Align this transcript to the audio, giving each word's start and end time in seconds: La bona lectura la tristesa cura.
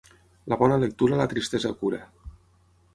La 0.53 0.57
bona 0.61 0.79
lectura 0.85 1.21
la 1.21 1.29
tristesa 1.35 1.75
cura. 1.85 2.03